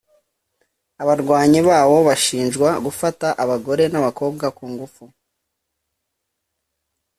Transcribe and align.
Abarwanyi 1.01 1.59
bawo 1.69 1.97
bashinjwa 2.07 2.69
gufata 2.85 3.27
abagore 3.43 3.83
n’abakobwa 3.89 4.45
ku 4.57 4.65
ngufu 4.71 5.03